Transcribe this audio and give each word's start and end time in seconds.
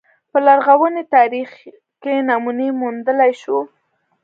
په 0.31 0.37
لرغوني 0.47 1.03
تاریخ 1.15 1.49
کې 2.01 2.13
نمونې 2.29 2.67
موندلای 2.81 3.31
شو 3.41 3.57